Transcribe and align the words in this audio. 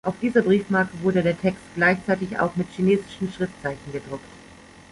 Auf 0.03 0.15
dieser 0.19 0.41
Briefmarke 0.41 0.89
wurde 1.03 1.21
der 1.21 1.39
Text 1.39 1.61
gleichzeitig 1.75 2.39
auch 2.39 2.55
mit 2.55 2.65
chinesischen 2.75 3.31
Schriftzeichen 3.31 3.91
gedruckt. 3.91 4.25